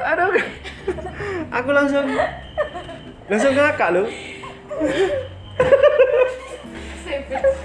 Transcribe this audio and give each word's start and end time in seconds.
Aduh 0.00 0.32
aku 1.50 1.70
langsung 1.76 2.06
langsung 3.28 3.52
ngakak 3.54 3.90
loh 3.94 4.06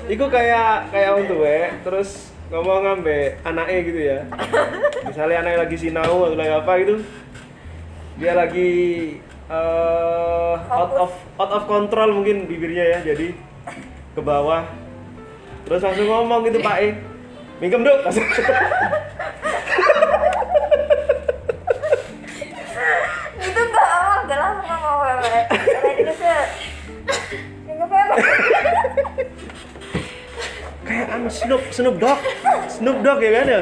Iku 0.05 0.29
kayak 0.29 0.93
kayak 0.93 1.11
untuk 1.17 1.41
we, 1.41 1.73
terus 1.81 2.29
ngomong 2.53 2.85
ngambe 2.85 3.41
anaknya 3.41 3.79
gitu 3.81 3.99
ya. 4.05 4.19
Misalnya 5.01 5.41
anaknya 5.41 5.59
lagi 5.65 5.77
sinau 5.81 6.29
atau 6.29 6.37
lagi 6.37 6.53
apa 6.53 6.71
gitu, 6.85 6.95
dia 8.21 8.33
lagi 8.37 8.69
eh, 9.49 10.53
out 10.69 10.93
of 10.93 11.11
out 11.41 11.51
of 11.57 11.63
control 11.65 12.21
mungkin 12.21 12.45
bibirnya 12.45 12.85
ya, 12.97 12.99
jadi 13.13 13.33
ke 14.13 14.21
bawah. 14.21 14.61
Terus 15.65 15.81
langsung 15.81 16.05
ngomong 16.05 16.45
gitu 16.45 16.61
Pak 16.61 16.77
E, 16.85 16.89
minggem 17.59 17.81
dong. 17.83 17.99
Langsung. 18.03 18.25
itu 23.35 23.59
enggak 23.61 23.87
awal 23.87 24.17
enggak 24.25 24.39
langsung 24.39 24.67
ngomong 24.67 24.99
wewe. 25.03 25.39
Kayak 25.49 25.95
dulu 25.99 26.13
se. 26.17 26.35
Enggak 27.69 27.87
apa 27.87 27.99
kayak 30.85 31.07
anu 31.11 31.29
Snoop 31.33 31.61
Snoop 31.73 31.95
Dogg 31.97 32.21
Snoop 32.69 32.97
Dogg 33.01 33.19
ya 33.19 33.31
kan 33.41 33.45
ya 33.49 33.61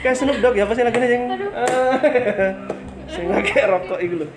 kayak 0.00 0.16
Snoop 0.16 0.38
Dogg 0.40 0.56
ya 0.56 0.64
pasti 0.64 0.82
lagi 0.82 0.98
yang 1.04 1.24
sing 3.12 3.28
lagi 3.30 3.52
rokok 3.68 4.00
itu 4.00 4.24
loh 4.24 4.30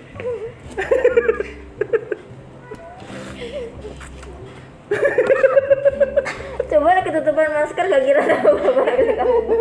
Coba 6.70 6.94
lah 6.94 7.02
ketutupan 7.20 7.52
masker 7.52 7.84
gak 7.84 8.02
kira 8.08 8.22
tahu 8.24 8.56
apa 8.56 8.82
kamu. 9.20 9.56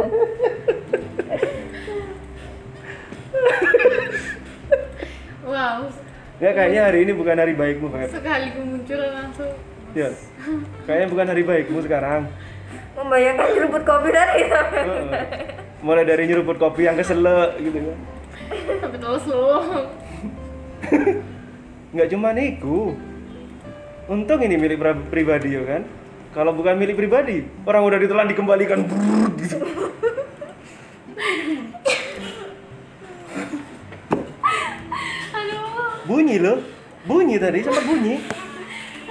Wow, 5.50 5.90
ya 6.40 6.56
kayaknya 6.56 6.82
hari 6.88 7.00
ini 7.04 7.12
bukan 7.12 7.36
hari 7.36 7.52
baikmu 7.58 7.92
Feb 7.92 8.16
sekali 8.16 8.48
kemunculan 8.56 9.12
langsung 9.12 9.52
ya 9.92 10.08
kayaknya 10.88 11.08
bukan 11.12 11.28
hari 11.28 11.44
baikmu 11.44 11.80
sekarang 11.84 12.24
Membayangkan 13.00 13.48
seruput 13.56 13.84
kopi 13.88 14.12
tadi. 14.12 14.44
Heeh. 14.52 15.12
mulai 15.80 16.04
dari 16.04 16.28
nyeruput 16.28 16.60
kopi 16.60 16.84
yang 16.86 17.00
keselak 17.00 17.56
gitu 17.60 17.80
kan 17.80 17.98
sampai 18.84 19.00
terus 19.00 19.24
lo. 19.32 19.60
nggak 21.96 22.10
cuma 22.12 22.30
niku 22.36 22.94
untung 24.12 24.40
ini 24.44 24.56
milik 24.60 24.80
pribadi 25.10 25.56
ya 25.56 25.64
kan 25.66 25.82
kalau 26.30 26.54
bukan 26.54 26.78
milik 26.78 26.96
pribadi 26.98 27.46
orang 27.66 27.84
udah 27.86 28.00
ditelan 28.00 28.30
dikembalikan. 28.30 28.86
Brrrr, 28.86 29.34
gitu 29.42 29.58
Aduh, 35.34 36.06
bunyi 36.06 36.38
loh. 36.38 36.62
Bunyi 37.08 37.36
tadi 37.42 37.66
sempat 37.66 37.84
bunyi. 37.88 38.22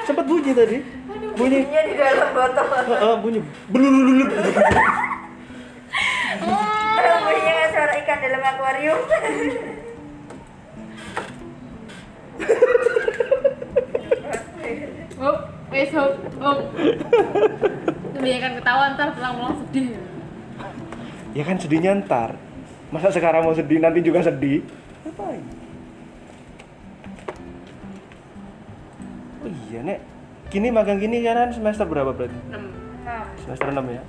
Sempat 0.06 0.24
bunyi 0.24 0.52
tadi. 0.54 0.78
Bunyi. 1.08 1.26
Bunyinya 1.34 1.80
di 1.86 1.94
dalam 1.98 2.28
botol. 2.34 2.66
Heeh, 2.70 3.14
bunyi. 3.22 3.40
Belulululup 3.70 4.28
Bunyinya 6.38 7.52
kayak 7.54 7.70
suara 7.74 7.92
ikan 8.04 8.18
dalam 8.22 8.42
akuarium. 8.42 9.00
hop, 15.18 15.57
wes 15.68 15.90
hop, 15.92 16.12
hop. 16.40 16.58
Kebanyakan 18.16 18.52
ketawa 18.58 18.84
ntar 18.96 19.08
pulang-pulang 19.14 19.56
sedih. 19.62 19.90
ya 21.36 21.42
kan 21.44 21.56
sedihnya 21.60 21.92
ntar 22.02 22.34
masa 22.88 23.12
sekarang 23.12 23.44
mau 23.44 23.52
sedih 23.52 23.78
nanti 23.78 24.00
juga 24.00 24.24
sedih 24.24 24.64
ngapain 25.04 25.44
oh 29.44 29.50
iya 29.68 29.80
nek 29.84 30.00
kini 30.48 30.72
magang 30.72 30.96
gini 30.98 31.20
kan 31.20 31.52
semester 31.52 31.84
berapa 31.84 32.10
berarti 32.16 32.32
Enam. 32.48 32.64
Nah, 33.04 33.28
semester 33.44 33.68
6 33.70 33.76
ya 33.92 34.02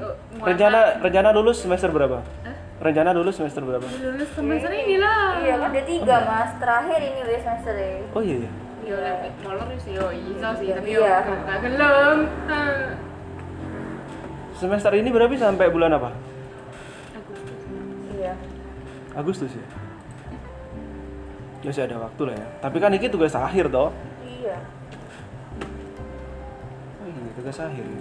oh, 0.00 0.14
muatan. 0.38 0.46
rencana 0.48 0.80
rencana 1.02 1.28
lulus 1.34 1.58
semester 1.60 1.90
berapa 1.90 2.22
Hah? 2.22 2.56
rencana 2.80 3.10
lulus 3.12 3.36
semester 3.36 3.60
berapa 3.60 3.84
Lulus 3.84 4.30
semester 4.32 4.72
ini 4.72 4.96
lah. 4.96 5.36
Iya 5.44 5.60
kan 5.60 5.68
ada 5.68 5.82
tiga 5.84 6.16
mas, 6.24 6.50
terakhir 6.56 7.00
ini 7.04 7.20
wes 7.28 7.42
semester 7.44 7.74
ya. 7.76 8.00
oh 8.16 8.22
iya 8.24 8.38
ya 8.48 8.50
Yo, 8.90 8.98
sih, 9.78 9.94
yo 9.94 10.10
iso 10.10 10.50
sih, 10.58 10.68
tapi 10.74 10.98
Iya. 10.98 11.22
yo 11.22 11.34
gak 11.46 11.58
gelem. 11.62 12.18
Ah. 12.50 12.90
semester 14.60 14.92
ini 14.92 15.08
berarti 15.08 15.40
sampai 15.40 15.72
bulan 15.72 15.96
apa 15.96 16.10
Agustus. 17.16 17.60
Iya. 18.12 18.32
Agustus 19.16 19.50
ya 19.56 19.66
ya 21.60 21.68
masih 21.72 21.84
ada 21.88 21.96
waktu 21.96 22.22
lah 22.28 22.34
ya 22.36 22.46
tapi 22.60 22.76
kan 22.76 22.92
ini 22.92 23.08
tugas 23.08 23.32
akhir 23.32 23.72
toh 23.72 23.88
Iya. 24.20 24.56
oh 27.00 27.06
iya 27.08 27.30
tugas 27.40 27.56
akhir 27.56 27.84
ya 27.84 28.00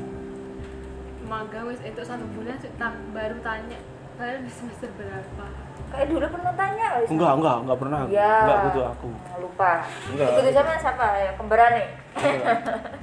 Magang 1.29 1.69
wis 1.69 1.77
itu 1.85 2.01
satu 2.01 2.25
bulan 2.33 2.57
sih, 2.57 2.73
tak 2.81 2.97
baru 3.13 3.37
tanya 3.45 3.77
kalian 4.19 4.43
di 4.43 4.51
semester 4.51 4.89
berapa? 4.99 5.43
Kayak 5.89 6.07
dulu 6.11 6.25
pernah 6.27 6.53
tanya 6.53 6.87
wes. 6.99 7.07
enggak 7.07 7.31
enggak 7.39 7.55
enggak 7.63 7.77
pernah 7.79 7.99
Iya. 8.05 8.33
enggak 8.43 8.57
butuh 8.67 8.85
aku 8.91 9.09
Lupa. 9.39 9.71
Enggak. 10.11 10.27
Itu 10.35 10.51
sama 10.51 10.73
siapa 10.75 11.05
ya? 11.17 11.31
Kembaran 11.33 11.71
nih. 11.71 11.87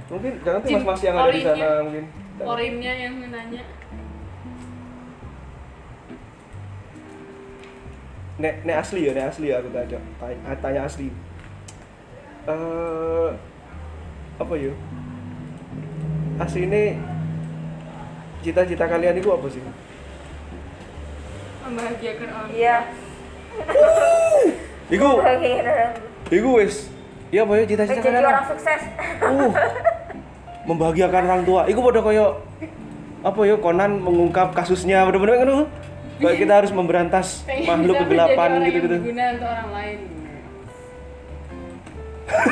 mungkin 0.07 0.33
nanti 0.39 0.69
Jin, 0.69 0.77
mas-mas 0.79 1.01
yang 1.03 1.17
ada 1.17 1.33
di 1.33 1.41
sana 1.41 1.69
mungkin 1.83 2.05
Porinnya 2.37 2.93
yang 2.95 3.15
menanya. 3.17 3.63
nek 8.37 8.55
nek 8.69 8.77
asli 8.77 9.09
ya 9.09 9.17
nek 9.17 9.33
asli 9.33 9.49
ya 9.49 9.57
aku 9.65 9.73
tanya 9.73 9.97
tanya, 10.21 10.53
tanya 10.61 10.81
asli 10.85 11.09
eh 12.45 13.31
apa 14.37 14.55
ya 14.61 14.73
asli 16.37 16.69
ini 16.69 17.01
cita-cita 18.45 18.85
kalian 18.85 19.17
itu 19.17 19.33
apa 19.33 19.49
sih 19.49 19.65
Membahagiakan 21.67 22.29
orang. 22.31 22.51
Iya. 22.55 22.77
Iku, 24.87 25.19
iku 26.31 26.49
wis. 26.63 26.87
Iya 27.35 27.43
apa 27.43 27.59
ya 27.59 27.65
cita-cita 27.67 27.99
jadi 27.99 28.07
kalian? 28.07 28.31
orang 28.31 28.47
sukses. 28.55 28.83
Uh, 29.19 29.51
membahagiakan 30.71 31.23
orang 31.27 31.43
tua. 31.43 31.67
Iku 31.67 31.83
pada 31.83 31.99
koyo 32.07 32.39
apa 33.27 33.41
ya 33.43 33.59
Conan 33.59 33.99
mengungkap 33.99 34.55
kasusnya 34.55 35.03
bener-bener 35.11 35.43
kan 35.43 35.51
uh, 35.51 35.67
kayak 36.23 36.39
kita 36.39 36.53
harus 36.63 36.71
memberantas 36.71 37.43
makhluk 37.69 37.99
kegelapan 38.07 38.63
gitu-gitu. 38.63 39.03
berguna 39.03 39.25
untuk 39.35 39.49
orang 39.51 39.71
lain. 39.75 39.99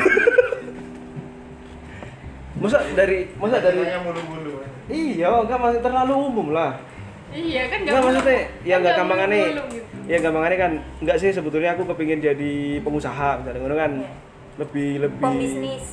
Masa 2.55 2.79
dari 2.95 3.29
masa 3.35 3.59
dari 3.59 3.83
mulu-mulu. 3.83 4.63
Iya, 4.87 5.27
enggak 5.43 5.59
masih 5.59 5.81
terlalu 5.83 6.13
umum 6.15 6.55
lah. 6.55 6.79
Iya 7.27 7.63
kan 7.65 7.77
Enggak 7.81 8.01
maksudnya 8.01 8.39
ya 8.61 8.75
enggak 8.77 8.93
gampangannya 8.95 9.39
mulu 9.43 9.63
gitu. 9.67 9.87
ya 10.05 10.17
gampangannya 10.19 10.57
kan 10.57 10.71
enggak 10.99 11.17
sih 11.17 11.29
sebetulnya 11.29 11.69
aku 11.73 11.83
kepingin 11.87 12.19
jadi 12.19 12.53
pengusaha 12.79 13.29
misalnya 13.39 13.59
ngono 13.59 13.75
kan 13.75 13.91
Iya. 13.97 14.11
lebih 14.57 14.89
lebih 15.01 15.19
Pembisnis. 15.19 15.85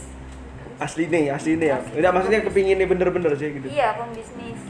asli 0.78 1.04
nih 1.06 1.24
asli 1.28 1.52
nih 1.56 1.68
ya 1.68 1.78
enggak 1.90 2.12
maksudnya 2.12 2.40
kepingin 2.42 2.76
nih 2.76 2.86
bener-bener 2.86 3.32
sih 3.32 3.48
gitu 3.50 3.66
Iya, 3.66 3.96
pembisnis. 3.96 4.60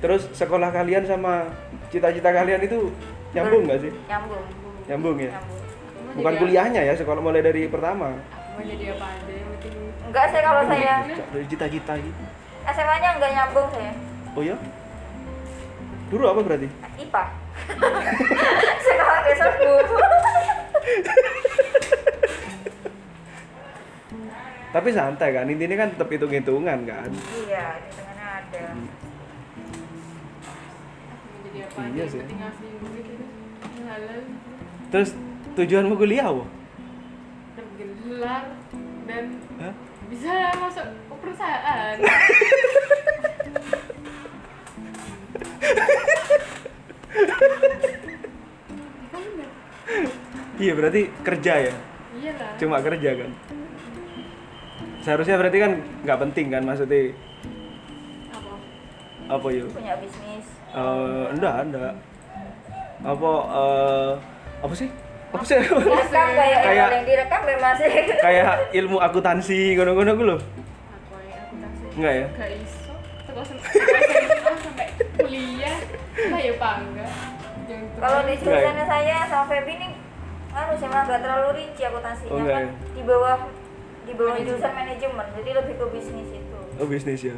terus 0.00 0.22
sekolah 0.32 0.68
kalian 0.70 1.04
sama 1.04 1.48
cita-cita 1.88 2.30
kalian 2.30 2.60
itu 2.60 2.90
nyambung 3.30 3.62
nggak 3.64 3.78
sih 3.80 3.92
Nyambung. 4.04 4.42
Nyambung 4.86 5.16
ya? 5.18 5.30
Nyambung. 5.30 5.58
Bukan 6.10 6.34
kuliahnya 6.36 6.80
ya 6.82 6.92
sekolah 6.92 7.20
mulai 7.20 7.40
dari 7.40 7.66
pertama 7.66 8.10
Mau 8.50 8.58
jadi 8.60 8.90
apa 8.90 9.06
aja 9.08 9.30
yang 9.30 9.48
penting 9.54 9.74
Enggak 10.02 10.24
sih 10.26 10.40
kalau 10.40 10.62
saya 10.66 10.94
dari 11.06 11.46
cita-cita 11.46 11.92
gitu 11.96 12.22
SMA-nya 12.66 13.08
enggak 13.14 13.30
nyambung 13.32 13.66
saya. 13.70 13.92
oh 14.30 14.42
ya 14.42 14.56
dulu 16.10 16.24
apa 16.26 16.40
berarti 16.42 16.68
IPA. 16.98 17.24
Sekolah 18.80 19.18
ke 19.22 19.32
sebut. 19.32 19.86
tapi 24.70 24.88
santai 24.88 25.32
kan 25.32 25.46
intinya 25.46 25.76
kan 25.76 25.88
tetap 25.90 26.06
hitung-hitungan 26.06 26.78
kan 26.84 27.10
Iya, 27.42 27.66
hitungannya 27.82 28.26
ada. 28.38 28.62
mau 28.70 28.86
jadi 31.42 31.58
apa 31.66 31.80
Iya 31.90 32.04
sih. 32.06 32.22
halal 33.82 34.20
terus 34.88 35.10
tujuanmu 35.56 35.94
kuliah 35.96 36.24
apa 36.24 36.44
bergelar 37.58 38.44
dan 39.04 39.24
Hah? 39.58 39.72
bisa 40.06 40.32
masuk 40.54 40.86
ke 40.86 41.14
perusahaan? 41.18 41.96
iya 50.60 50.72
berarti 50.76 51.00
kerja 51.22 51.52
ya? 51.62 51.74
Iya 52.20 52.32
lah 52.36 52.52
cuma 52.60 52.76
kerja 52.80 53.10
kan? 53.16 53.30
Seharusnya 55.00 55.36
berarti 55.40 55.58
kan 55.58 55.72
nggak 56.04 56.18
penting 56.20 56.46
kan 56.52 56.62
maksudnya? 56.62 57.16
Apa? 58.30 58.52
Apa 59.30 59.46
yo 59.48 59.64
punya 59.72 59.96
bisnis. 59.96 60.44
Eh, 60.70 61.24
enggak 61.32 61.54
enggak. 61.64 61.94
Apa 63.00 63.30
eh 63.48 64.12
apa 64.60 64.74
sih? 64.76 64.88
Apa 65.30 65.44
sih? 65.46 65.56
Direkam 65.56 66.28
kayak 66.34 66.58
Kayak- 66.60 66.90
yang 66.92 67.06
direkam 67.06 67.40
memang 67.46 67.74
sih 67.74 67.90
kayak 68.18 68.50
ilmu 68.74 68.98
akuntansi 69.00 69.58
ngono-ngono 69.74 70.12
gue 70.12 70.26
loh 70.26 70.40
ya 71.24 71.40
enggak 71.96 72.12
ya? 72.12 72.26
Gak 72.36 72.50
iso 72.52 72.92
terus 73.24 73.48
SMA 73.48 74.52
sampai 74.60 74.86
kuliah. 75.22 75.76
Lah 76.30 76.40
ya 76.40 76.54
bangga 76.56 77.08
kalau 77.70 78.26
di 78.26 78.34
ya? 78.34 78.38
jurusannya 78.42 78.84
saya 78.84 79.16
sama 79.30 79.44
Feby 79.46 79.72
nih 79.78 79.90
anu 80.50 80.72
sih 80.74 80.88
mah 80.90 81.06
nggak 81.06 81.20
terlalu 81.22 81.48
rinci 81.54 81.82
akuntansinya 81.86 82.34
Oh, 82.34 82.42
kan. 82.42 82.66
ya? 82.66 82.70
di 82.90 83.02
bawah 83.06 83.36
di 84.02 84.12
bawah 84.18 84.32
Manajemen. 84.34 84.48
jurusan 84.50 84.72
manajemen. 84.74 85.26
Jadi 85.38 85.50
lebih 85.54 85.74
ke 85.78 85.84
bisnis 85.94 86.28
itu. 86.34 86.58
Oh 86.76 86.86
bisnis 86.88 87.20
ya? 87.22 87.36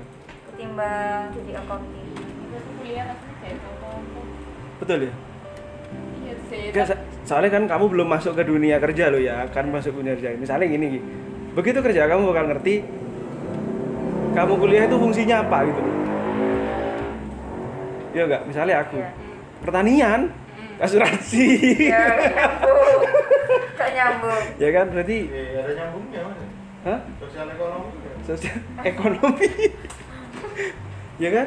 Ketimbang 0.48 1.24
jadi 1.34 1.50
accounting. 1.60 2.08
Kuliah 2.80 3.04
betul 4.80 4.98
ya? 4.98 5.12
Iya 6.18 6.34
sih. 6.50 6.62
Enggak, 6.72 6.86
so- 6.90 7.02
soalnya 7.22 7.50
kan 7.54 7.64
kamu 7.68 7.84
belum 7.86 8.08
masuk 8.08 8.32
ke 8.34 8.42
dunia 8.42 8.76
kerja 8.80 9.12
lo 9.12 9.20
ya. 9.20 9.46
Kan 9.52 9.68
masuk 9.68 9.94
dunia 9.94 10.16
kerja. 10.16 10.34
Misalnya 10.34 10.66
gini 10.66 10.86
Gi. 10.96 11.00
begitu 11.52 11.78
kerja 11.84 12.08
kamu 12.08 12.32
bakal 12.32 12.48
ngerti 12.48 12.80
kamu 14.32 14.52
kuliah 14.56 14.88
itu 14.88 14.96
fungsinya 14.96 15.44
apa 15.44 15.68
gitu 15.68 15.80
loh 15.84 15.96
Iya 18.12 18.22
enggak 18.28 18.42
misalnya 18.44 18.74
aku. 18.80 18.96
Iya. 19.00 19.10
pertanian? 19.62 20.20
Asuransi. 20.76 21.46
Ya 21.86 22.02
nyambung. 22.34 23.00
Gak 23.78 23.90
nyambung. 23.94 24.44
Ya 24.58 24.68
kan? 24.74 24.86
Berarti 24.90 25.18
Eh, 25.30 25.48
ada 25.54 25.72
nyambungnya 25.72 26.20
mas. 26.26 26.38
hah? 26.82 27.00
Sosial 27.22 27.46
ekonomi 27.48 27.88
sosial 28.22 28.58
ekonomi. 28.82 29.48
Ya 31.16 31.30
kan? 31.30 31.46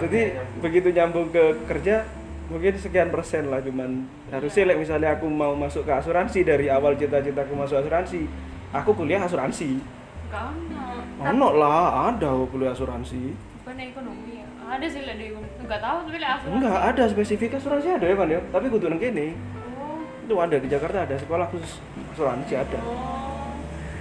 Jadi 0.00 0.20
nyambung. 0.32 0.60
begitu 0.64 0.88
nyambung 0.90 1.26
ke 1.28 1.44
kerja 1.68 2.08
mungkin 2.48 2.72
sekian 2.74 3.12
persen 3.12 3.52
lah 3.52 3.60
cuman. 3.60 4.08
Harusnya 4.32 4.72
like, 4.72 4.80
misalnya 4.80 5.20
aku 5.20 5.26
mau 5.28 5.52
masuk 5.52 5.84
ke 5.84 5.92
asuransi 5.92 6.40
dari 6.42 6.66
awal 6.72 6.96
cita-citaku 6.96 7.52
masuk 7.52 7.84
asuransi 7.84 8.24
aku 8.72 8.96
kuliah 8.96 9.20
asuransi. 9.20 9.76
Gak 10.32 10.42
ono. 10.48 10.82
Ono 11.20 11.48
lah 11.60 12.08
ada 12.14 12.32
aku 12.32 12.56
kuliah 12.56 12.72
asuransi 12.72 13.49
bukan 13.70 13.86
ekonomi 13.86 14.42
ya? 14.42 14.46
Ada 14.66 14.86
sih 14.90 15.02
lah 15.06 15.14
di 15.14 15.24
ekonomi 15.30 15.54
nggak 15.62 15.80
tahu 15.86 15.98
tapi 16.10 16.18
lah 16.18 16.30
asuransi 16.34 16.56
enggak 16.58 16.80
ada 16.90 17.02
spesifik 17.06 17.50
asuransi 17.54 17.88
ada 17.94 18.06
ya 18.10 18.16
kan 18.18 18.26
ya. 18.26 18.40
Tapi 18.50 18.66
kudu 18.66 18.86
nang 18.90 18.98
kene. 18.98 19.26
Oh. 19.78 20.02
Itu 20.26 20.34
ada 20.42 20.56
di 20.58 20.66
Jakarta 20.66 20.98
ada. 21.06 21.14
Sekolah 21.14 21.46
khusus 21.54 21.78
asuransi 22.10 22.54
ada. 22.58 22.78
Oh. 22.82 23.54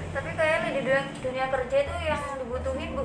Tapi 0.09 0.29
kayaknya 0.33 0.69
di 0.73 0.81
dunia, 0.81 1.01
dunia 1.21 1.45
kerja 1.53 1.77
itu 1.85 1.95
yang 2.01 2.21
dibutuhin 2.41 2.89
bu 2.97 3.03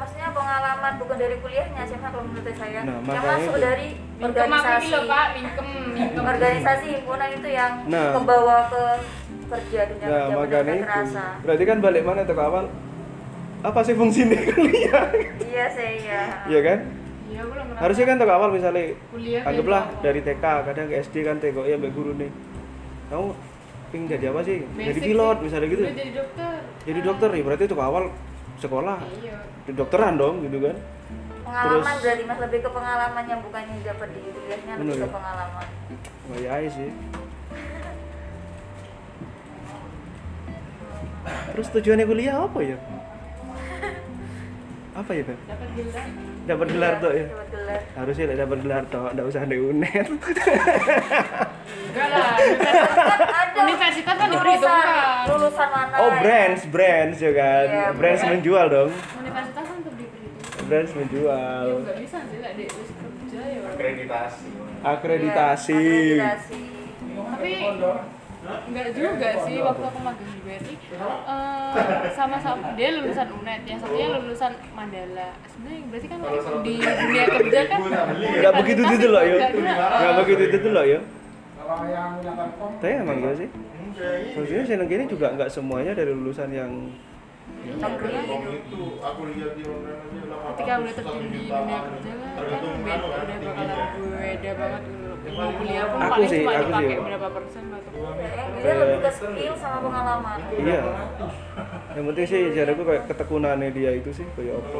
maksudnya 0.00 0.28
pengalaman 0.34 0.92
bukan 0.98 1.16
dari 1.20 1.36
kuliahnya 1.38 1.82
sih 1.86 1.98
kalau 2.02 2.26
menurut 2.26 2.56
saya? 2.58 2.80
Nah, 2.82 2.98
yang 3.06 3.22
masuk 3.22 3.54
itu. 3.54 3.62
dari 3.62 3.88
organisasi 4.18 4.86
loh 4.90 5.02
pak 5.06 5.26
Mingkem 5.36 5.68
Mingkem 5.94 6.24
organisasi 6.24 6.86
himpunan 6.98 7.28
itu 7.30 7.48
yang 7.52 7.72
Nah. 7.86 8.10
kebawa 8.18 8.58
ke 8.72 8.84
kerja 9.50 9.80
dunia 9.92 10.06
nah 10.08 10.24
kerja 10.24 10.36
makanya 10.40 10.72
itu. 10.72 10.84
terasa 10.88 11.26
berarti 11.44 11.64
kan 11.68 11.78
balik 11.84 12.02
mana 12.06 12.20
tuh 12.24 12.32
ke 12.32 12.42
awal 12.42 12.64
apa 13.60 13.80
sih 13.82 13.92
fungsinya 13.92 14.38
kuliah? 14.50 15.04
Iya 15.38 15.64
sih 15.70 15.90
iya. 16.02 16.22
Iya 16.46 16.60
kan? 16.62 16.78
Iya 17.26 17.40
aku 17.40 17.50
belum 17.52 17.66
harusnya 17.76 18.04
kan 18.04 18.16
tuh 18.16 18.26
awal 18.26 18.50
misalnya 18.50 18.84
kuliah 19.08 19.42
anggaplah 19.42 19.82
kayak 19.86 20.00
dari 20.02 20.20
TK 20.22 20.44
kadang 20.64 20.86
ke 20.86 20.94
SD 21.00 21.14
kan 21.22 21.36
teko 21.38 21.62
ya 21.62 21.76
mbak 21.76 21.92
guru 21.92 22.12
nih. 22.14 22.30
Kamu 23.08 23.26
ping 23.90 24.02
jadi 24.06 24.30
apa 24.30 24.40
sih? 24.42 24.62
Jadi 24.62 24.78
Basic 24.86 25.02
pilot 25.04 25.36
sih. 25.36 25.44
misalnya 25.44 25.68
gitu. 25.68 25.82
Udah 25.82 25.94
jadi 25.94 26.12
dokter. 26.12 26.52
Jadi 26.80 27.00
dokter 27.02 27.28
ya 27.30 27.42
berarti 27.42 27.64
itu 27.64 27.74
ke 27.74 27.82
awal 27.82 28.04
sekolah. 28.58 28.96
Iya. 29.18 29.36
Di 29.62 29.72
dokteran 29.72 30.14
dong 30.16 30.40
gitu 30.42 30.58
kan. 30.62 30.76
Pengalaman 31.40 31.82
Terus- 31.82 32.00
berarti 32.00 32.22
mas. 32.24 32.38
Lebih 32.40 32.60
ke 32.60 32.70
pengalaman 32.70 33.24
yang 33.26 33.40
bukan 33.42 33.62
yang 33.62 33.80
dapat 33.82 34.08
di 34.08 34.20
kuliahnya 34.22 34.72
Bener 34.74 34.86
lebih 34.86 34.96
ke 34.96 35.04
ya? 35.04 35.12
pengalaman. 35.12 35.66
Wah 36.30 36.38
ya 36.38 36.70
sih. 36.70 36.90
Terus 41.50 41.68
tujuannya 41.70 42.06
kuliah 42.06 42.36
apa 42.38 42.60
ya 42.62 42.78
apa 45.00 45.10
ya 45.16 45.24
kan 45.24 45.38
dapat 45.48 45.68
gelar. 45.72 46.06
Dapat 46.40 46.66
gelar 46.72 46.94
tuh 46.98 47.10
ya? 47.10 47.16
Iya, 47.16 47.26
dapat 47.30 47.48
gelar. 47.52 47.80
Harusnya 47.94 48.24
dapat 48.36 48.58
gelar 48.60 48.82
tuh 48.86 49.04
nggak 49.10 49.26
usah 49.26 49.40
ada 49.40 49.56
unet 49.56 50.06
enggak 51.90 52.08
lah 52.10 52.36
universitas- 53.56 54.14
kan 54.20 54.28
diperhitungkan 54.30 54.86
lulusan 55.30 55.68
mana 55.70 55.94
oh 55.96 56.10
ya? 56.10 56.20
brands 56.20 56.62
brands 56.68 57.18
ya 57.18 57.32
kan? 57.32 57.66
Iya, 57.66 57.88
brands 57.96 58.22
brand. 58.22 58.32
menjual 58.36 58.66
dong. 58.68 58.90
Universitas 58.92 59.64
kan 59.64 59.74
untuk 59.80 59.94
diperhitungkan 59.96 60.64
brands 60.68 60.92
menjual. 60.94 61.64
Ya 61.64 61.74
nggak 61.80 61.98
bisa 62.04 62.18
sih 62.28 62.38
lah 62.42 62.52
di 62.54 62.64
kerja 62.68 63.40
ya. 63.42 63.60
Akreditasi. 63.72 64.48
akreditasi. 64.82 65.80
Iya, 65.80 66.24
akreditasi. 66.28 66.60
Tapi 67.10 67.50
enggak 68.66 68.86
juga 68.92 69.28
sih 69.46 69.56
waktu 69.60 69.84
aku 69.84 69.98
magang 70.02 70.30
di 70.30 70.40
BRI 70.44 70.74
eh, 70.74 71.72
sama-sama 72.12 72.74
dia 72.74 72.88
lulusan 72.98 73.28
UNED 73.30 73.62
yang 73.66 73.78
satunya 73.78 74.08
lulusan 74.18 74.52
Mandala. 74.74 75.30
Sebenarnya 75.46 75.80
berarti 75.90 76.06
kan 76.08 76.18
di 76.64 76.74
dunia 76.78 77.24
kerja 77.28 77.60
kan 77.68 77.78
nggak 78.40 78.54
begitu 78.62 78.82
itu 78.86 79.06
loh 79.10 79.22
ya 79.22 79.36
Nggak 79.38 79.52
kena. 79.54 79.74
nggak 80.00 80.14
begitu 80.24 80.42
itu 80.50 80.68
loh 80.70 80.84
Telkom 82.40 82.72
tapi 82.80 82.94
emang 82.98 83.16
gak 83.22 83.34
sih. 83.38 83.48
Enggak, 83.50 84.14
maksudnya 84.34 84.64
seneng 84.66 84.88
gini 84.90 85.04
juga 85.06 85.26
nggak 85.38 85.50
semuanya 85.50 85.92
dari 85.94 86.10
lulusan 86.10 86.50
yang 86.50 86.72
negeri 87.60 88.14
Telkom 88.14 88.42
itu 88.50 88.82
aku 88.98 89.20
lihat 89.34 89.52
di 89.54 89.62
online 89.66 90.00
aja 90.00 90.20
800 90.26 90.50
ketika 90.50 90.72
udah 90.80 90.94
terjun 90.94 91.26
di 91.30 91.40
dunia 91.46 91.78
kerja 91.84 92.10
kan 92.10 92.32
beda 92.40 92.90
anu 92.90 93.06
kan, 93.10 93.20
udah 93.20 93.36
tingginya. 93.38 93.76
bakalan 93.76 94.18
beda 94.20 94.50
banget 94.56 94.82
dulu 94.86 95.09
mau 95.20 95.52
kuliah 95.52 95.84
pun 95.84 95.98
Aku 96.00 96.10
paling 96.16 96.28
sih, 96.32 96.40
cuma 96.40 96.52
aku 96.56 96.60
sih. 96.64 96.72
dipakai 96.80 97.04
berapa 97.04 97.28
persen 97.28 97.62
atau 97.68 97.90
dia 98.56 98.74
lebih 98.80 98.98
ke 99.04 99.10
skill 99.12 99.54
sama 99.60 99.78
pengalaman. 99.84 100.38
Iya. 100.56 100.82
Yang 101.90 102.04
penting 102.08 102.26
sih 102.26 102.40
jadiku 102.56 102.82
kayak 102.88 103.02
ketekunannya 103.10 103.68
dia 103.76 103.90
itu 104.00 104.10
sih 104.16 104.26
kayak 104.32 104.54
apa. 104.56 104.78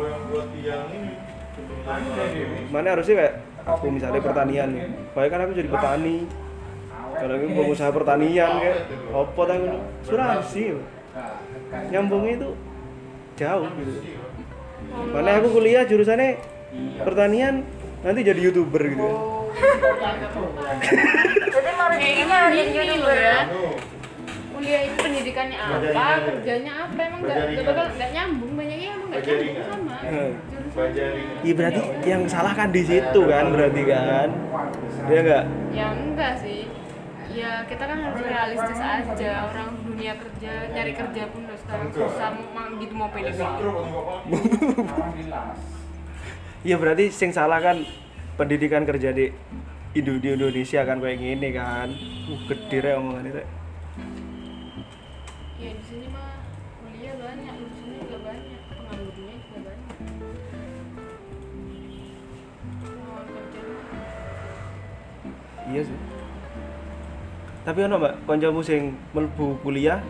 Mana 2.72 2.86
harusnya 2.96 3.14
kayak 3.20 3.34
aku 3.68 3.86
misalnya 3.92 4.20
pertanian 4.24 4.68
nih. 4.72 4.82
Baik 5.12 5.28
kan 5.28 5.40
aku 5.44 5.52
jadi 5.52 5.68
petani. 5.68 6.18
Kalau 7.10 7.34
aku 7.36 7.46
pengusaha 7.52 7.90
pertanian 7.92 8.50
kayak 8.64 8.78
apa 9.12 9.42
tang 9.44 9.62
asuransi 10.00 10.64
nyambungnya 11.92 12.32
itu 12.40 12.48
jauh 13.36 13.68
gitu. 13.76 13.92
Mana 15.12 15.36
aku 15.36 15.48
kuliah 15.52 15.84
jurusannya 15.84 16.40
pertanian 17.04 17.66
nanti 18.00 18.20
jadi 18.24 18.40
youtuber 18.40 18.80
gitu 18.88 19.39
jadi 21.50 21.70
mau 21.74 21.86
rezekinya 21.90 22.38
jadi 22.50 22.70
youtuber 22.70 23.02
loh 23.02 23.14
ya. 23.14 23.38
anu 23.44 23.64
kuliah 24.60 24.82
itu 24.84 24.96
pendidikannya 25.00 25.56
apa? 25.56 26.20
Kerjanya 26.20 26.72
apa? 26.84 27.00
Emang 27.00 27.20
nggak 27.24 27.36
nggak 27.48 27.64
bakal 27.64 27.86
nggak 27.96 28.10
nyambung 28.12 28.52
banyaknya 28.60 28.88
emang 28.92 29.08
nggak 29.08 29.24
nyambung 29.24 29.64
sama 29.64 29.96
bajari. 30.76 31.22
Iya 31.40 31.52
berarti 31.56 31.80
yang 32.04 32.22
salah 32.28 32.52
kan 32.52 32.68
di 32.68 32.82
situ 32.84 33.20
kan 33.24 33.44
berarti 33.56 33.82
kan? 33.88 34.28
Dia 35.08 35.20
enggak 35.24 35.44
ya 35.72 35.86
enggak 35.96 36.32
sih. 36.44 36.68
Ya 37.30 37.64
kita 37.64 37.84
kan 37.88 37.98
harus 38.04 38.20
realistis 38.20 38.80
aja. 38.84 39.32
Orang 39.48 39.80
dunia 39.86 40.12
kerja 40.20 40.52
nyari 40.76 40.92
kerja 40.92 41.22
pun 41.32 41.40
udah 41.48 41.58
sekarang 41.64 41.88
susah 41.96 42.28
mau 42.52 42.68
gitu 42.76 42.92
mau 42.92 43.08
pede. 43.08 43.32
Iya 46.60 46.76
berarti 46.76 47.08
sing 47.08 47.32
salah 47.32 47.56
kan 47.56 47.80
pendidikan 48.40 48.88
kerja 48.88 49.12
di 49.12 49.28
Indo 49.92 50.16
di 50.16 50.32
Indonesia 50.32 50.80
kan 50.88 50.96
kayak 50.96 51.20
gini 51.20 51.52
kan. 51.52 51.92
Uh, 52.24 52.40
gede 52.48 52.80
rek 52.80 52.96
omongan 52.96 53.28
itu. 53.28 53.44
ya 55.60 55.76
di 55.76 55.82
sini 55.84 56.08
mah 56.08 56.40
kuliah 56.80 57.20
banyak 57.20 57.52
lulusannya 57.52 58.00
juga 58.00 58.18
banyak 58.24 58.60
penganggurnya 58.72 59.34
juga 59.44 59.58
banyak 59.60 59.92
kerja 63.28 63.60
mah 63.60 64.08
Iya 65.68 65.82
sih. 65.84 65.98
Tapi 67.60 67.78
ono 67.84 68.00
Mbak, 68.00 68.14
kancamu 68.24 68.64
sing 68.64 68.96
mlebu 69.12 69.60
kuliah 69.60 70.00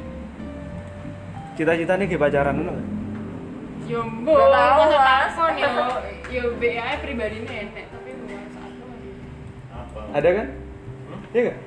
cita-citane 1.58 2.06
ge 2.06 2.14
pacaran 2.14 2.62
ono 2.62 3.00
tahu, 3.90 4.78
masa 4.78 4.98
Mas. 4.98 5.34
takon 5.34 5.54
yo, 5.58 5.72
yo 6.30 6.44
BA 6.60 6.88
pribadi 7.02 7.38
enek, 7.42 7.86
tapi 7.90 8.10
bukan 8.14 8.46
saat 8.54 8.72
itu. 8.74 8.86
Apa? 9.74 9.99
Ada 10.10 10.28
kan? 10.34 10.46
Iya 11.30 11.40
enggak? 11.46 11.58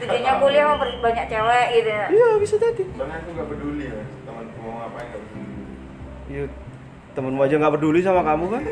tujuannya 0.00 0.32
kuliah 0.40 0.64
mau 0.64 0.80
banyak 0.80 1.28
cewek 1.28 1.66
gitu 1.76 1.92
ya 1.92 2.08
Iya, 2.08 2.40
bisa 2.40 2.56
tadi. 2.56 2.88
Soalnya 2.96 3.20
aku 3.20 3.36
nggak 3.36 3.52
peduli 3.52 3.84
ya, 3.84 4.00
teman 4.24 4.48
mau 4.56 4.80
ngapain 4.80 5.04
nggak 5.04 5.20
peduli. 5.20 5.52
Iya, 6.24 6.48
temenmu 7.12 7.44
aja 7.44 7.60
nggak 7.60 7.74
peduli 7.76 8.00
sama 8.00 8.24
kamu 8.24 8.48
kan? 8.48 8.64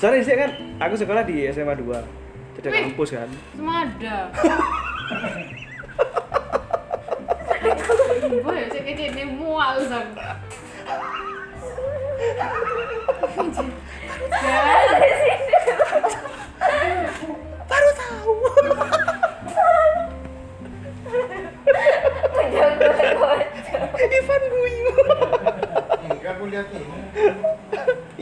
Soalnya 0.00 0.20
sih 0.20 0.32
kan 0.32 0.48
aku 0.80 0.96
sekolah 0.96 1.24
di 1.24 1.44
SMA 1.48 1.76
2 1.76 1.92
Cedek 2.56 2.72
Wih. 2.72 2.80
kampus 2.88 3.12
kan 3.12 3.28
Semua 3.52 3.84
ada. 3.84 4.32
Boy, 8.44 8.60
saya 8.68 8.82
kayak 8.82 9.12
ini 9.12 9.24
mual 9.28 9.76
sang. 9.84 10.08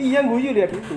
Iya 0.03 0.19
guyu 0.19 0.51
lihat 0.51 0.67
itu. 0.67 0.95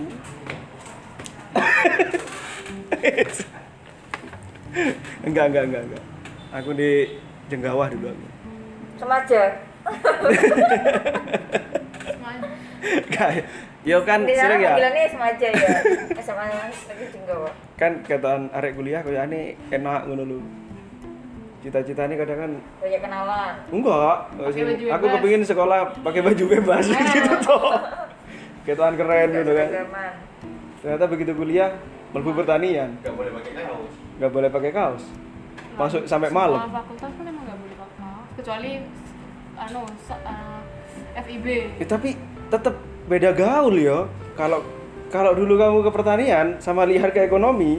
enggak, 5.23 5.45
enggak, 5.47 5.65
enggak, 5.65 5.83
enggak. 5.87 6.03
Aku 6.53 6.71
di 6.75 6.91
Jenggawah 7.47 7.87
dulu 7.87 8.11
aku. 8.11 8.27
Semaja. 8.99 9.43
Enggak. 12.83 13.31
Yo 13.87 14.03
kan 14.03 14.27
Di 14.27 14.35
sering 14.35 14.59
ya. 14.59 14.75
panggilannya 14.75 15.05
Semaja 15.07 15.47
ya. 15.47 15.69
SMA 16.19 16.45
lagi 16.51 17.05
Jenggawa. 17.15 17.51
Kan 17.79 18.03
kataan 18.03 18.51
arek 18.51 18.75
kuliah 18.75 19.07
kayak 19.07 19.31
ini 19.31 19.55
enak 19.71 20.11
ngono 20.11 20.27
lho. 20.27 20.39
Cita-cita 21.63 22.07
ini 22.07 22.19
kadang 22.19 22.39
kan 22.39 22.53
Banyak 22.83 23.01
kenalan. 23.01 23.55
enggak. 23.71 24.17
Aku 24.35 24.51
bebas. 24.51 25.15
kepingin 25.15 25.43
sekolah 25.47 25.95
pakai 26.03 26.21
baju 26.27 26.45
bebas 26.51 26.91
gitu 26.91 27.33
toh. 27.47 27.79
Kataan 28.67 28.95
keren 28.95 29.29
gitu 29.33 29.53
kan. 29.53 29.69
Ternyata 30.77 31.05
begitu 31.07 31.33
kuliah 31.33 31.71
melbu 32.11 32.31
pertanian, 32.35 32.91
Enggak 32.99 33.15
boleh 33.15 33.31
pakai 33.33 33.53
kaos. 33.57 33.93
nggak 34.17 34.31
boleh 34.31 34.49
pakai 34.51 34.71
kaos. 34.73 35.05
Masuk 35.77 36.03
sampai 36.05 36.31
malam. 36.31 36.59
Semua 36.59 36.75
fakultas 36.77 37.11
kan 37.13 37.25
emang 37.25 37.45
nggak 37.45 37.59
boleh 37.59 37.77
pakai 37.77 37.97
kaos 37.97 38.29
kecuali 38.35 38.71
anu 39.57 39.81
sa- 40.03 40.23
eh, 40.23 40.61
FIB. 41.19 41.47
Ya, 41.77 41.87
tapi 41.87 42.11
tetap 42.47 42.75
beda 43.07 43.31
gaul 43.33 43.77
ya. 43.77 43.99
Kalau 44.35 44.61
kalau 45.07 45.33
dulu 45.33 45.55
kamu 45.55 45.79
ke 45.81 45.91
pertanian 45.93 46.47
sama 46.59 46.83
lihat 46.83 47.11
ke 47.11 47.23
ekonomi, 47.23 47.79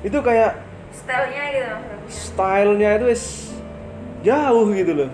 itu 0.00 0.18
kayak 0.18 0.60
Stylenya 0.90 1.44
gitu. 1.50 1.74
stylenya 2.08 2.90
itu 2.96 3.06
is 3.08 3.24
jauh 4.20 4.68
gitu 4.70 4.92
loh. 4.94 5.10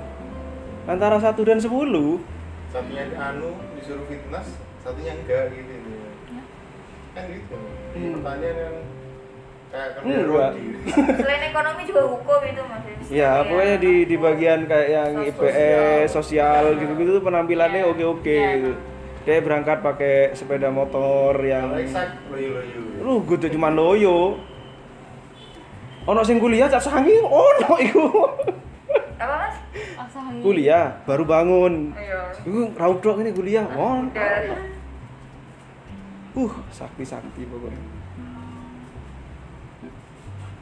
Antara 0.85 1.17
satu 1.17 1.43
dan 1.43 1.57
sepuluh. 1.57 2.21
Satunya 2.69 3.07
anu 3.15 3.55
disuruh 3.75 4.05
fitness, 4.05 4.59
satunya 4.85 5.13
enggak 5.15 5.45
gitu. 5.51 5.73
Kan 7.11 7.25
gitu. 7.27 7.57
Di 7.57 7.97
Hmm. 7.97 8.13
pertanian 8.17 8.55
kan 8.55 8.75
kayak 9.71 9.89
kerja 9.91 10.07
Enggak. 10.07 10.51
rodi. 10.53 10.67
Selain 11.17 11.43
ekonomi 11.45 11.83
juga 11.85 12.03
hukum 12.05 12.41
itu 12.43 12.63
mas. 12.63 12.81
Jadi 12.85 13.03
Ya, 13.11 13.31
pokoknya 13.43 13.77
di 13.77 13.93
di 14.05 14.17
bagian 14.17 14.61
kayak 14.65 14.89
yang 14.89 15.11
Sosial. 15.13 15.29
IPS, 15.31 16.09
sosial 16.11 16.63
gitu-gitu 16.75 17.11
tuh 17.13 17.23
penampilannya 17.23 17.83
Iya. 17.83 17.91
oke-oke 17.91 18.31
Iya, 18.31 18.53
gitu. 18.57 18.73
Dia 19.25 19.41
berangkat 19.41 19.81
pakai 19.81 20.15
sepeda 20.33 20.69
motor 20.69 21.33
yang 21.41 21.73
loyo-loyo. 21.73 22.81
lu 23.01 23.25
gue 23.25 23.49
cuma 23.49 23.69
loyo. 23.69 24.37
Ono 26.05 26.21
sing 26.21 26.37
kuliah 26.37 26.69
cak 26.69 26.83
sangi 26.83 27.17
ono 27.19 27.73
iku. 27.79 28.05
Kuliah 30.43 31.03
baru 31.05 31.25
bangun. 31.27 31.93
Ayo. 31.95 32.21
Iku 32.47 32.61
raudok 32.79 33.21
ini 33.23 33.31
kuliah. 33.35 33.67
Won. 33.75 34.11
Udah. 34.11 34.61
Uh, 36.35 36.53
sakti-sakti 36.75 37.47
pokoknya. 37.47 37.79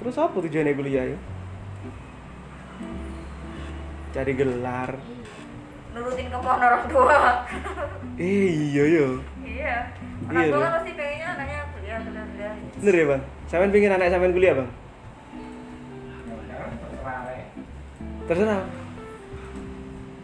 Terus 0.03 0.17
apa 0.19 0.37
tujuannya 0.37 0.75
kuliah 0.75 1.05
ya? 1.15 1.19
Cari 4.13 4.33
gelar. 4.37 4.91
Nurutin 5.97 6.29
kemauan 6.29 6.61
orang 6.61 6.85
tua. 6.89 7.47
Eh, 8.21 8.75
iya 8.75 8.85
ya. 8.85 9.07
iya. 9.41 9.77
Orang 10.29 10.43
Iya, 10.45 10.53
tua 10.53 10.59
iya. 10.59 10.65
kan 10.65 10.73
pasti 10.77 10.91
pengennya 10.97 11.27
anaknya 11.33 11.61
kuliah 11.73 11.99
kuliah 12.05 12.25
kuliah. 12.29 12.55
Bener 12.81 12.95
ya, 12.95 13.05
Bang? 13.09 13.23
Sampean 13.49 13.71
pingin 13.73 13.93
anak 13.93 14.09
sampean 14.13 14.33
kuliah, 14.37 14.55
Bang? 14.57 14.71
Terserah. 18.29 18.82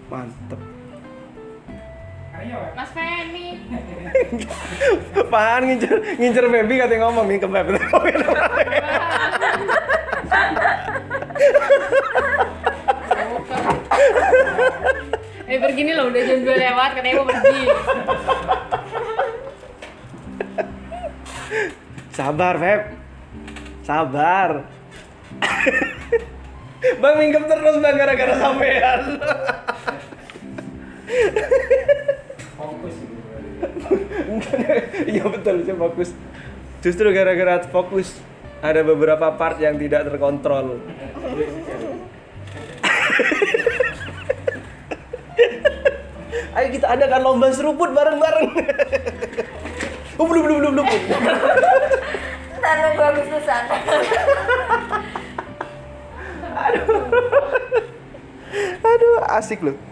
Mantep. 0.08 0.60
Mas 2.72 2.88
Feni. 2.94 3.60
Apaan 5.18 5.62
ngincer 5.68 6.16
ngincer 6.16 6.44
baby 6.48 6.78
katanya 6.78 7.10
ngomong 7.10 7.26
nih 7.28 7.42
ke 7.42 7.48
baby. 7.50 7.74
eh 15.48 15.58
pergi 15.58 15.80
nih 15.82 15.94
loh 15.98 16.08
udah 16.08 16.22
jam 16.22 16.40
2 16.46 16.62
lewat 16.62 16.90
katanya 16.94 17.14
mau 17.18 17.26
pergi. 17.26 17.60
Sabar, 22.14 22.54
Feb. 22.56 22.82
Sabar. 23.82 24.50
bang 27.02 27.14
mingkem 27.18 27.44
terus 27.50 27.76
bang 27.82 27.96
gara-gara 27.98 28.34
sampean. 28.38 29.00
Fokus. 32.58 32.94
Iya 35.08 35.24
betul, 35.26 35.64
saya 35.64 35.76
fokus. 35.76 36.10
Justru 36.84 37.10
gara-gara 37.10 37.64
fokus 37.66 38.14
ada 38.62 38.82
beberapa 38.82 39.32
part 39.34 39.58
yang 39.58 39.78
tidak 39.78 40.06
terkontrol. 40.06 40.78
Ayo 46.58 46.68
kita 46.74 46.86
adakan 46.90 47.20
lomba 47.22 47.54
seruput 47.54 47.94
bareng-bareng. 47.94 48.50
oh, 50.18 50.26
belum 50.26 50.42
belum 50.42 50.58
belum 50.58 50.72
belum. 50.74 50.86
Agustusan. 52.98 53.62
Aduh, 58.82 59.22
asik 59.38 59.62
loh. 59.62 59.87